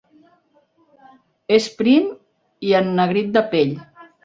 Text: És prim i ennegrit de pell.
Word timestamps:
És 1.59 1.69
prim 1.83 2.09
i 2.71 2.75
ennegrit 2.83 3.33
de 3.39 3.47
pell. 3.55 3.79